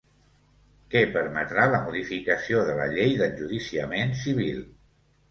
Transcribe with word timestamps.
Què 0.93 1.01
permetrà 1.17 1.65
la 1.73 1.81
modificació 1.83 2.63
de 2.69 2.77
la 2.79 2.87
Llei 2.93 3.13
d'enjudiciament 3.19 4.15
civil? 4.23 4.57